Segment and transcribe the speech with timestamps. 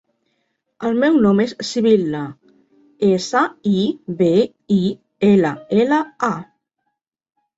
[0.87, 2.21] El meu nom és Sibil·la:
[3.09, 3.85] essa, i,
[4.21, 4.31] be,
[4.77, 4.81] i,
[5.31, 6.33] ela, ela, a.